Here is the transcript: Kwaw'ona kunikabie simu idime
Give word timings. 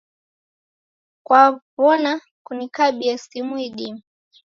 Kwaw'ona 1.25 2.11
kunikabie 2.45 3.13
simu 3.25 3.55
idime 3.67 4.01